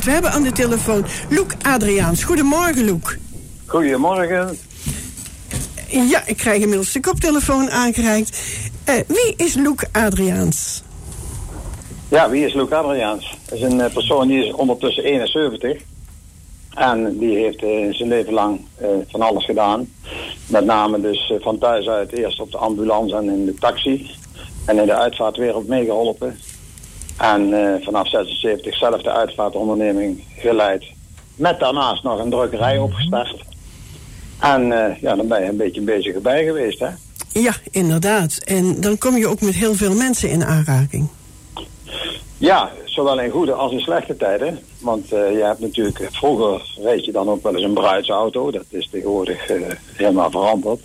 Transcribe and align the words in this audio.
We 0.00 0.10
hebben 0.10 0.30
aan 0.30 0.42
de 0.42 0.52
telefoon 0.52 1.04
Loek 1.28 1.52
Adriaans. 1.62 2.24
Goedemorgen, 2.24 2.84
Loek. 2.84 3.16
Goedemorgen. 3.66 4.58
Ja, 5.88 6.26
ik 6.26 6.36
krijg 6.36 6.62
inmiddels 6.62 6.92
de 6.92 7.00
koptelefoon 7.00 7.70
aangereikt. 7.70 8.42
Uh, 8.88 8.94
wie 9.06 9.34
is 9.36 9.54
Loek 9.54 9.84
Adriaans? 9.92 10.82
Ja, 12.08 12.30
wie 12.30 12.46
is 12.46 12.54
Loek 12.54 12.72
Adriaans? 12.72 13.38
Dat 13.44 13.58
is 13.58 13.64
een 13.64 13.78
uh, 13.78 13.92
persoon 13.92 14.28
die 14.28 14.44
is 14.44 14.52
ondertussen 14.52 15.04
71. 15.04 15.82
En 16.74 17.18
die 17.18 17.36
heeft 17.36 17.62
uh, 17.62 17.94
zijn 17.94 18.08
leven 18.08 18.32
lang 18.32 18.60
van 19.08 19.20
alles 19.20 19.44
gedaan. 19.44 19.92
Met 20.46 20.64
name 20.64 21.00
dus 21.00 21.32
van 21.40 21.58
thuis 21.58 21.88
uit 21.88 22.12
eerst 22.12 22.40
op 22.40 22.50
de 22.50 22.58
ambulance 22.58 23.16
en 23.16 23.28
in 23.28 23.44
de 23.44 23.54
taxi. 23.54 24.10
En 24.64 24.78
in 24.78 24.86
de 24.86 24.96
uitvaartwereld 24.96 25.68
meegeholpen. 25.68 26.38
En 27.16 27.80
vanaf 27.84 28.08
76 28.08 28.76
zelf 28.76 29.02
de 29.02 29.10
uitvaartonderneming 29.10 30.24
geleid. 30.36 30.84
Met 31.34 31.60
daarnaast 31.60 32.02
nog 32.02 32.18
een 32.18 32.30
drukkerij 32.30 32.78
opgestart. 32.78 33.42
En 34.40 34.66
ja, 35.00 35.14
dan 35.14 35.28
ben 35.28 35.42
je 35.42 35.48
een 35.48 35.56
beetje 35.56 35.80
bezig 35.80 36.14
erbij 36.14 36.44
geweest, 36.44 36.78
hè? 36.78 36.88
Ja, 37.32 37.54
inderdaad. 37.70 38.38
En 38.44 38.80
dan 38.80 38.98
kom 38.98 39.16
je 39.16 39.26
ook 39.26 39.40
met 39.40 39.54
heel 39.54 39.74
veel 39.74 39.94
mensen 39.94 40.30
in 40.30 40.44
aanraking. 40.44 41.08
Ja, 42.38 42.70
zowel 42.84 43.20
in 43.20 43.30
goede 43.30 43.52
als 43.52 43.72
in 43.72 43.80
slechte 43.80 44.16
tijden. 44.16 44.58
Want 44.80 45.12
uh, 45.12 45.32
je 45.32 45.44
hebt 45.44 45.60
natuurlijk, 45.60 46.08
vroeger 46.12 46.78
reed 46.82 47.04
je 47.04 47.12
dan 47.12 47.28
ook 47.28 47.42
wel 47.42 47.54
eens 47.54 47.64
een 47.64 47.74
bruidsauto. 47.74 48.50
Dat 48.50 48.64
is 48.68 48.88
tegenwoordig 48.90 49.50
uh, 49.50 49.66
helemaal 49.96 50.30
veranderd. 50.30 50.80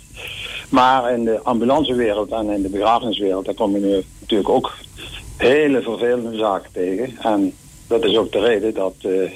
Maar 0.68 1.12
in 1.12 1.24
de 1.24 1.40
ambulancewereld 1.42 2.30
en 2.30 2.50
in 2.50 2.62
de 2.62 2.68
begrafeniswereld, 2.68 3.44
daar 3.44 3.54
kom 3.54 3.72
je 3.74 3.80
nu 3.80 4.04
natuurlijk 4.20 4.48
ook 4.48 4.74
hele 5.38 5.82
vervelende 5.82 6.36
zaken 6.36 6.72
tegen. 6.72 7.16
En 7.22 7.52
dat 7.86 8.04
is 8.04 8.16
ook 8.16 8.32
de 8.32 8.40
reden 8.40 8.74
dat, 8.74 8.94
uh, 9.00 9.30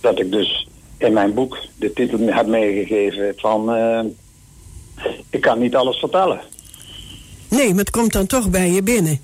dat 0.00 0.18
ik 0.18 0.32
dus 0.32 0.68
in 0.98 1.12
mijn 1.12 1.34
boek 1.34 1.58
de 1.76 1.92
titel 1.92 2.18
heb 2.18 2.46
meegegeven 2.46 3.32
van 3.36 3.70
ik 5.30 5.40
kan 5.40 5.58
niet 5.58 5.76
alles 5.76 5.98
vertellen. 5.98 6.40
Nee, 7.48 7.68
maar 7.68 7.78
het 7.78 7.90
komt 7.90 8.12
dan 8.12 8.26
toch 8.26 8.50
bij 8.50 8.70
je 8.70 8.82
binnen. 8.82 9.20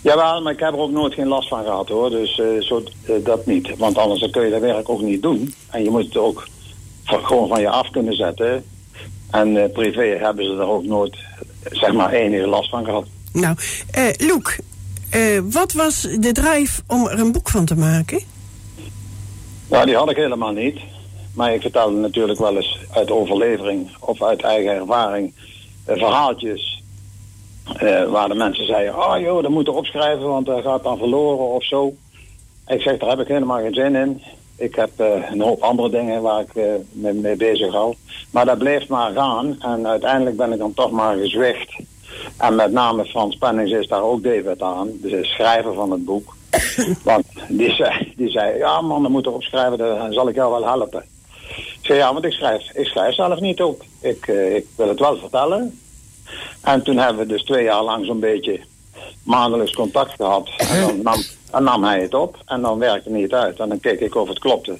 Jawel, 0.00 0.42
maar 0.42 0.52
ik 0.52 0.60
heb 0.60 0.72
er 0.72 0.78
ook 0.78 0.90
nooit 0.90 1.14
geen 1.14 1.28
last 1.28 1.48
van 1.48 1.64
gehad 1.64 1.88
hoor. 1.88 2.10
Dus 2.10 2.38
uh, 2.38 2.60
zo, 2.60 2.82
dat 3.22 3.46
niet. 3.46 3.76
Want 3.76 3.98
anders 3.98 4.20
dan 4.20 4.30
kun 4.30 4.44
je 4.44 4.50
dat 4.50 4.60
werk 4.60 4.88
ook 4.88 5.00
niet 5.00 5.22
doen. 5.22 5.54
En 5.70 5.82
je 5.82 5.90
moet 5.90 6.04
het 6.04 6.16
ook 6.16 6.46
van, 7.04 7.24
gewoon 7.24 7.48
van 7.48 7.60
je 7.60 7.68
af 7.68 7.90
kunnen 7.90 8.14
zetten. 8.14 8.64
En 9.30 9.70
privé 9.72 10.16
hebben 10.20 10.44
ze 10.44 10.50
er 10.50 10.68
ook 10.68 10.84
nooit, 10.84 11.16
zeg 11.70 11.92
maar, 11.92 12.12
enige 12.12 12.46
last 12.46 12.70
van 12.70 12.84
gehad. 12.84 13.06
Nou, 13.32 13.56
Loek, 14.18 14.56
wat 15.50 15.72
was 15.72 16.00
de 16.00 16.32
drive 16.32 16.82
om 16.86 17.06
er 17.06 17.18
een 17.18 17.32
boek 17.32 17.48
van 17.48 17.64
te 17.64 17.76
maken? 17.76 18.20
Nou, 19.68 19.86
die 19.86 19.96
had 19.96 20.10
ik 20.10 20.16
helemaal 20.16 20.52
niet. 20.52 20.80
Maar 21.34 21.54
ik 21.54 21.60
vertelde 21.60 21.96
natuurlijk 21.96 22.38
wel 22.38 22.56
eens 22.56 22.78
uit 22.90 23.10
overlevering 23.10 23.90
of 24.00 24.22
uit 24.22 24.42
eigen 24.42 24.72
ervaring 24.72 25.32
verhaaltjes 25.86 26.82
uh, 27.82 28.10
waar 28.10 28.28
de 28.28 28.34
mensen 28.34 28.66
zeiden, 28.66 28.96
oh 28.96 29.14
joh, 29.20 29.42
dat 29.42 29.50
moet 29.50 29.66
er 29.66 29.74
opschrijven, 29.74 30.28
want 30.28 30.46
dat 30.46 30.62
gaat 30.62 30.82
dan 30.82 30.98
verloren 30.98 31.46
of 31.46 31.64
zo. 31.64 31.94
Ik 32.66 32.80
zeg, 32.80 32.98
daar 32.98 33.10
heb 33.10 33.20
ik 33.20 33.28
helemaal 33.28 33.60
geen 33.60 33.74
zin 33.74 33.94
in. 33.94 34.22
Ik 34.56 34.74
heb 34.74 34.90
een 35.30 35.40
hoop 35.40 35.62
andere 35.62 35.90
dingen 35.90 36.22
waar 36.22 36.40
ik 36.40 36.54
mee, 36.92 37.12
mee, 37.12 37.36
bezig 37.36 37.72
hou. 37.72 37.94
Maar 38.30 38.44
dat 38.44 38.58
bleef 38.58 38.88
maar 38.88 39.12
gaan. 39.12 39.56
En 39.60 39.86
uiteindelijk 39.86 40.36
ben 40.36 40.52
ik 40.52 40.58
dan 40.58 40.74
toch 40.74 40.90
maar 40.90 41.16
gezwicht. 41.16 41.72
En 42.36 42.54
met 42.54 42.72
name 42.72 43.04
Frans 43.04 43.36
Pennings 43.36 43.72
is 43.72 43.88
daar 43.88 44.02
ook 44.02 44.22
David 44.22 44.62
aan. 44.62 44.90
De 45.00 45.24
schrijver 45.24 45.74
van 45.74 45.90
het 45.90 46.04
boek. 46.04 46.36
Want 47.04 47.24
die 47.48 47.70
zei, 47.70 48.12
die 48.16 48.30
zei 48.30 48.58
ja 48.58 48.80
man, 48.80 49.02
dat 49.02 49.10
moet 49.10 49.26
er 49.26 49.32
opschrijven, 49.32 49.78
dan 49.78 50.12
zal 50.12 50.28
ik 50.28 50.34
jou 50.34 50.50
wel 50.50 50.64
helpen. 50.64 51.04
Ik 51.56 51.88
zei, 51.88 51.98
ja, 51.98 52.12
want 52.12 52.24
ik 52.24 52.32
schrijf, 52.32 52.70
ik 52.74 52.86
schrijf 52.86 53.14
zelf 53.14 53.40
niet 53.40 53.62
op. 53.62 53.84
Ik, 54.00 54.26
ik 54.26 54.66
wil 54.76 54.88
het 54.88 54.98
wel 54.98 55.16
vertellen. 55.16 55.80
En 56.60 56.82
toen 56.82 56.96
hebben 56.96 57.26
we 57.26 57.32
dus 57.32 57.44
twee 57.44 57.64
jaar 57.64 57.82
lang 57.82 58.06
zo'n 58.06 58.20
beetje 58.20 58.60
maandelijks 59.22 59.72
contact 59.72 60.12
gehad. 60.12 60.50
En 60.56 60.80
dan 60.80 61.02
nam, 61.02 61.22
dan 61.50 61.64
nam 61.64 61.84
hij 61.84 62.00
het 62.00 62.14
op 62.14 62.36
en 62.46 62.60
dan 62.60 62.78
werkte 62.78 63.10
het 63.10 63.32
uit. 63.32 63.58
En 63.58 63.68
dan 63.68 63.80
keek 63.80 64.00
ik 64.00 64.14
of 64.14 64.28
het 64.28 64.38
klopte. 64.38 64.78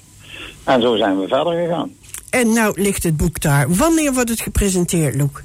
En 0.63 0.81
zo 0.81 0.95
zijn 0.95 1.19
we 1.19 1.27
verder 1.27 1.53
gegaan. 1.53 1.95
En 2.29 2.53
nou 2.53 2.81
ligt 2.81 3.03
het 3.03 3.17
boek 3.17 3.41
daar. 3.41 3.75
Wanneer 3.75 4.13
wordt 4.13 4.29
het 4.29 4.41
gepresenteerd, 4.41 5.15
Loek? 5.15 5.43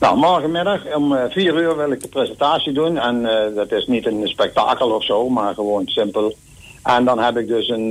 Nou, 0.00 0.18
morgenmiddag 0.18 0.94
om 0.94 1.12
uh, 1.12 1.22
vier 1.28 1.54
uur 1.54 1.76
wil 1.76 1.90
ik 1.90 2.00
de 2.00 2.08
presentatie 2.08 2.72
doen. 2.72 2.98
En 2.98 3.22
uh, 3.22 3.56
dat 3.56 3.72
is 3.72 3.86
niet 3.86 4.06
een 4.06 4.28
spektakel 4.28 4.90
of 4.90 5.04
zo, 5.04 5.28
maar 5.28 5.54
gewoon 5.54 5.86
simpel. 5.86 6.34
En 6.82 7.04
dan 7.04 7.18
heb 7.18 7.36
ik 7.36 7.48
dus 7.48 7.68
een 7.68 7.90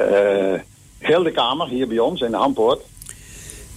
uh, 0.00 0.60
gildekamer 1.00 1.68
hier 1.68 1.88
bij 1.88 1.98
ons 1.98 2.20
in 2.20 2.30
de 2.30 2.36
Hampoort. 2.36 2.80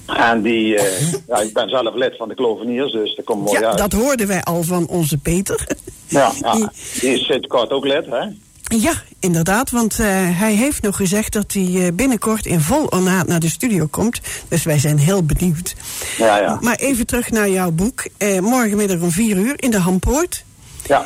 En 0.06 0.42
die, 0.42 0.74
uh, 0.74 1.12
ja, 1.28 1.38
ik 1.42 1.54
ben 1.54 1.70
zelf 1.70 1.96
lid 1.96 2.18
van 2.18 2.28
de 2.28 2.36
Kloveniers, 2.36 2.92
dus 2.92 3.16
dat 3.16 3.26
komt 3.26 3.44
mooi 3.44 3.60
ja, 3.60 3.68
uit. 3.68 3.78
dat 3.78 3.94
hoorden 3.94 4.28
wij 4.28 4.44
al 4.44 4.64
van 4.64 4.88
onze 4.88 5.18
Peter. 5.18 5.68
Ja, 6.08 6.32
ja. 6.40 6.54
die 7.02 7.14
is 7.14 7.26
sinds 7.26 7.48
kort 7.48 7.72
ook 7.72 7.86
lid, 7.86 8.06
hè? 8.06 8.26
Ja, 8.80 8.94
inderdaad, 9.20 9.72
want 9.72 10.00
uh, 10.00 10.06
hij 10.40 10.54
heeft 10.54 10.82
nog 10.82 10.96
gezegd 10.96 11.34
dat 11.34 11.54
hij 11.54 11.68
uh, 11.68 11.88
binnenkort 11.94 12.46
in 12.46 12.60
vol 12.60 12.86
ornaat 12.86 13.28
naar 13.28 13.40
de 13.40 13.50
studio 13.50 13.88
komt. 13.88 14.22
Dus 14.48 14.64
wij 14.64 14.80
zijn 14.80 14.98
heel 14.98 15.24
benieuwd. 15.24 15.76
Ja, 16.18 16.38
ja. 16.38 16.58
Maar 16.62 16.76
even 16.76 17.06
terug 17.06 17.32
naar 17.32 17.50
jouw 17.50 17.72
boek. 17.72 18.06
Uh, 18.18 18.40
morgenmiddag 18.40 19.02
om 19.02 19.12
vier 19.12 19.38
uur 19.38 19.54
in 19.56 19.72
de 19.72 19.80
Hampoort. 19.80 20.44
Ja. 20.86 21.06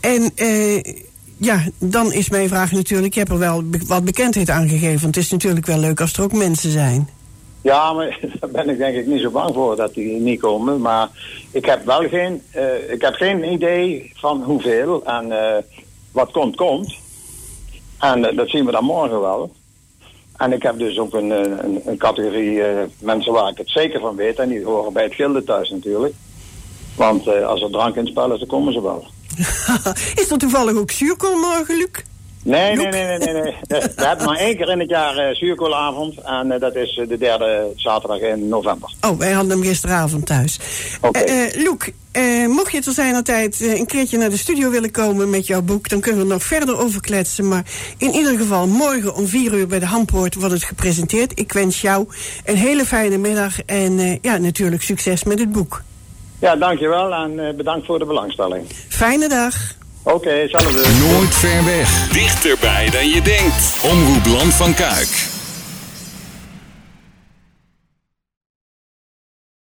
En 0.00 0.32
ja, 1.36 1.62
dan 1.78 2.12
is 2.12 2.28
mijn 2.28 2.48
vraag 2.48 2.72
natuurlijk, 2.72 3.12
je 3.12 3.18
hebt 3.18 3.32
er 3.32 3.38
wel 3.38 3.62
be 3.68 3.80
wat 3.86 4.04
bekendheid 4.04 4.50
aan 4.50 4.68
gegeven. 4.68 5.00
Want 5.00 5.14
het 5.14 5.24
is 5.24 5.30
natuurlijk 5.30 5.66
wel 5.66 5.78
leuk 5.78 6.00
als 6.00 6.12
er 6.12 6.22
ook 6.22 6.32
mensen 6.32 6.70
zijn. 6.70 7.08
Ja, 7.62 7.92
maar 7.92 8.18
daar 8.40 8.50
ben 8.50 8.68
ik 8.68 8.78
denk 8.78 8.96
ik 8.96 9.06
niet 9.06 9.20
zo 9.20 9.30
bang 9.30 9.54
voor 9.54 9.76
dat 9.76 9.94
die 9.94 10.20
niet 10.20 10.40
komen. 10.40 10.80
Maar 10.80 11.08
ik 11.50 11.64
heb 11.64 11.84
wel 11.84 12.08
geen, 12.08 12.42
uh, 12.56 12.92
ik 12.92 13.00
heb 13.00 13.14
geen 13.14 13.52
idee 13.52 14.12
van 14.14 14.42
hoeveel 14.42 15.04
en 15.04 15.26
uh, 15.26 15.56
wat 16.12 16.30
komt, 16.30 16.56
komt. 16.56 16.94
En 17.98 18.18
uh, 18.18 18.36
dat 18.36 18.48
zien 18.48 18.64
we 18.64 18.72
dan 18.72 18.84
morgen 18.84 19.20
wel. 19.20 19.52
En 20.36 20.52
ik 20.52 20.62
heb 20.62 20.78
dus 20.78 20.98
ook 20.98 21.14
een, 21.14 21.30
een, 21.30 21.80
een 21.84 21.96
categorie 21.96 22.62
mensen 22.98 23.32
waar 23.32 23.50
ik 23.50 23.58
het 23.58 23.70
zeker 23.70 24.00
van 24.00 24.16
weet. 24.16 24.38
En 24.38 24.48
die 24.48 24.64
horen 24.64 24.92
bij 24.92 25.02
het 25.02 25.14
gilde 25.14 25.44
thuis 25.44 25.70
natuurlijk. 25.70 26.14
Want 26.96 27.28
als 27.28 27.62
er 27.62 27.70
drank 27.70 27.94
in 27.94 28.00
het 28.00 28.10
spel 28.10 28.32
is, 28.32 28.38
dan 28.38 28.48
komen 28.48 28.72
ze 28.72 28.82
wel. 28.82 29.06
is 30.22 30.30
er 30.30 30.38
toevallig 30.38 30.76
ook 30.76 30.90
zuurkool 30.90 31.36
Luc? 31.66 32.02
Nee, 32.48 32.76
nee, 32.76 32.86
nee, 32.86 33.18
nee, 33.18 33.32
nee. 33.32 33.54
We 33.68 33.92
hebben 33.96 34.26
maar 34.26 34.36
één 34.36 34.56
keer 34.56 34.68
in 34.68 34.80
het 34.80 34.88
jaar 34.88 35.28
uh, 35.28 35.34
zuurkoolavond. 35.34 36.20
En 36.20 36.46
uh, 36.46 36.60
dat 36.60 36.74
is 36.74 37.00
de 37.08 37.18
derde 37.18 37.72
zaterdag 37.76 38.20
in 38.20 38.48
november. 38.48 38.92
Oh, 39.00 39.18
wij 39.18 39.32
hadden 39.32 39.50
hem 39.50 39.62
gisteravond 39.62 40.26
thuis. 40.26 40.58
Oké. 41.00 41.50
Loek, 41.54 41.84
mocht 42.48 42.72
je 42.72 42.80
ter 42.80 42.92
zijn 42.92 43.24
tijd 43.24 43.60
een 43.60 43.86
keertje 43.86 44.18
naar 44.18 44.30
de 44.30 44.36
studio 44.36 44.70
willen 44.70 44.90
komen 44.90 45.30
met 45.30 45.46
jouw 45.46 45.62
boek... 45.62 45.88
dan 45.88 46.00
kunnen 46.00 46.20
we 46.20 46.32
nog 46.32 46.42
verder 46.42 46.78
over 46.78 47.00
kletsen. 47.00 47.48
Maar 47.48 47.64
in 47.98 48.14
ieder 48.14 48.36
geval, 48.38 48.66
morgen 48.66 49.14
om 49.14 49.26
vier 49.26 49.52
uur 49.54 49.66
bij 49.66 49.78
de 49.78 49.86
Hampoort 49.86 50.34
wordt 50.34 50.54
het 50.54 50.64
gepresenteerd. 50.64 51.38
Ik 51.40 51.52
wens 51.52 51.80
jou 51.80 52.08
een 52.44 52.56
hele 52.56 52.84
fijne 52.84 53.18
middag 53.18 53.62
en 53.62 54.18
ja, 54.22 54.36
natuurlijk 54.36 54.82
succes 54.82 55.24
met 55.24 55.38
het 55.38 55.52
boek. 55.52 55.82
Ja, 56.38 56.56
dankjewel 56.56 57.12
en 57.12 57.56
bedankt 57.56 57.86
voor 57.86 57.98
de 57.98 58.04
belangstelling. 58.04 58.66
Fijne 58.88 59.28
dag. 59.28 59.76
Oké, 60.08 60.14
okay. 60.14 60.70
Nooit 60.98 61.34
ver 61.34 61.64
weg. 61.64 62.08
Dichterbij 62.12 62.90
dan 62.90 63.08
je 63.08 63.22
denkt. 63.22 63.76
Omroep 63.82 64.26
Land 64.26 64.54
van 64.54 64.74
Kuik. 64.74 65.37